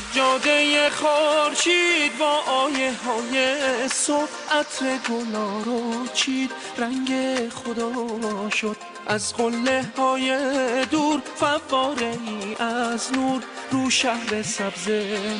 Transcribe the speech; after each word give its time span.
سجاده 0.00 0.90
خورشید 0.90 2.18
با 2.18 2.40
آیه 2.46 2.92
های 2.92 3.62
عطر 4.50 4.98
گلا 5.08 5.62
رو 5.62 6.06
چید. 6.14 6.50
رنگ 6.78 7.10
خدا 7.48 8.50
شد. 8.50 8.76
از 9.06 9.34
قله 9.34 9.84
های 9.96 10.38
دور 10.90 11.20
فواره 11.36 12.06
ای 12.26 12.64
از 12.64 13.12
نور. 13.12 13.42
رو 13.70 13.90
شهر 13.90 14.42
سبز 14.42 14.88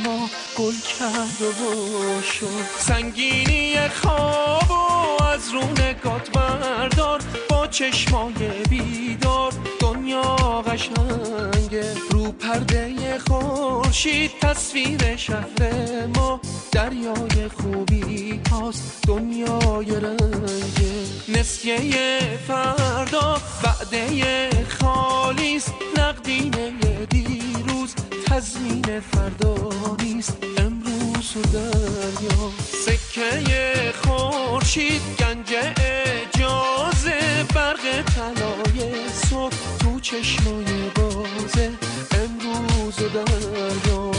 ما 0.04 0.30
گل 0.58 0.74
کرد 0.98 1.42
و 1.42 2.22
شد. 2.22 2.64
سنگینی 2.78 3.88
خواب 3.88 4.70
و 4.70 5.22
از 5.24 5.52
رو 5.52 5.62
نگات 5.62 6.30
بردار. 6.30 7.20
با 7.50 7.66
چشمای 7.66 8.32
بیدار 8.70 8.93
پرده 12.40 13.18
خورشید 13.28 14.30
تصویر 14.40 15.16
شهر 15.16 16.06
ما 16.16 16.40
دریای 16.72 17.48
خوبی 17.48 18.40
هاست. 18.50 19.06
دنیای 19.06 19.90
رنگه 20.00 20.94
نسیه 21.28 22.20
فردا 22.48 23.40
بعده 23.62 24.50
خالیست 24.80 25.74
نقدینه 25.98 27.06
دیروز 27.10 27.94
تزمین 28.26 29.00
فردا 29.00 29.54
نیست. 30.02 30.36
امروز 30.58 31.36
و 31.36 31.42
دریا. 31.52 32.50
سکه 32.84 33.92
خورشید 34.04 35.02
گنج 35.18 35.54
اجازه. 35.76 37.44
برق 37.54 38.02
طلای 38.14 38.94
صبح 39.30 39.56
تو 39.78 40.00
چشمای 40.00 40.90
بازه. 40.94 41.70
دریا 43.08 44.10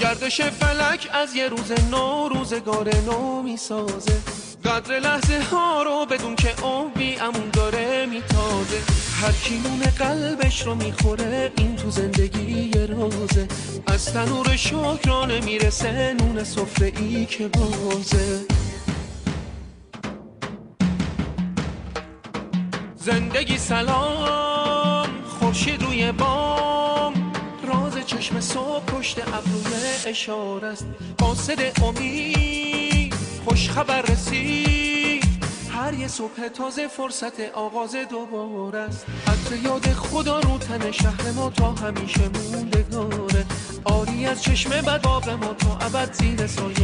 گردش 0.00 0.40
فلک 0.40 1.08
از 1.12 1.34
یه 1.34 1.48
روز 1.48 1.72
نو 1.90 2.28
روزگار 2.28 2.96
نو 2.96 3.42
می‌سازه. 3.42 4.16
قدر 4.64 5.00
لحظه 5.00 5.42
ها 5.50 5.82
رو 5.82 6.06
بدون 6.06 6.36
که 6.36 6.54
بی 6.96 7.16
امون 7.16 7.50
داره 7.52 8.06
میتازه. 8.06 8.80
هر 9.22 9.32
کی 9.32 9.58
نون 9.58 9.80
قلبش 9.98 10.66
رو 10.66 10.74
می‌خوره 10.74 11.52
این 11.56 11.76
تو 11.76 11.90
زندگی 11.90 12.70
یه 12.74 12.86
رازه. 12.86 13.48
از 13.86 14.12
تنور 14.12 14.56
شکرانه 14.56 15.40
می‌رسه 15.40 16.14
نون 16.20 16.44
سفره 16.44 16.92
ای 16.98 17.26
که 17.26 17.48
بازه. 17.48 18.43
زندگی 23.04 23.58
سلام 23.58 25.08
خورشید 25.26 25.82
روی 25.82 26.12
بام. 26.12 27.32
راز 27.68 28.06
چشم 28.06 28.40
صبح 28.40 28.84
پشت 28.84 29.18
ابروی 29.18 29.84
اشاره 30.06 30.68
است. 30.68 30.86
قاصد 31.18 31.82
امید 31.82 33.14
خوش 33.44 33.70
خبر 33.70 34.02
رسید. 34.02 35.24
هر 35.70 35.94
یه 35.94 36.08
صبح 36.08 36.48
تازه 36.48 36.88
فرصت 36.88 37.40
آغاز 37.54 37.96
دوباره 38.10 38.78
است. 38.78 39.06
عطر 39.26 39.56
یاد 39.56 39.86
خدا 39.92 40.40
رو 40.40 40.58
تن 40.58 40.90
شهر 40.90 41.30
ما 41.36 41.50
تا 41.50 41.72
همیشه 41.72 42.28
موندگاره 42.28 43.44
آری 43.84 44.26
از 44.26 44.42
چشم 44.42 44.70
بد 44.70 45.06
ما 45.30 45.54
تا 45.54 45.78
ابد 45.86 46.12
زیر 46.12 46.46
سایه 46.46 46.83